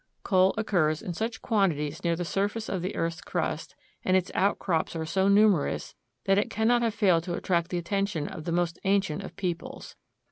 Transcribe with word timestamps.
Coal 0.23 0.55
occurs 0.57 1.03
in 1.03 1.13
such 1.13 1.43
quantities 1.43 2.03
near 2.03 2.15
the 2.15 2.25
surface 2.25 2.69
of 2.69 2.81
the 2.81 2.95
earth's 2.95 3.21
crust 3.21 3.75
and 4.03 4.17
its 4.17 4.31
outcrops 4.33 4.95
are 4.95 5.05
so 5.05 5.27
numerous 5.27 5.93
that 6.25 6.39
it 6.39 6.49
cannot 6.49 6.81
have 6.81 6.95
failed 6.95 7.23
to 7.25 7.35
attract 7.35 7.69
the 7.69 7.77
attention 7.77 8.27
of 8.27 8.45
the 8.45 8.51
most 8.51 8.79
ancient 8.83 9.21
of 9.21 9.35
peoples. 9.35 9.95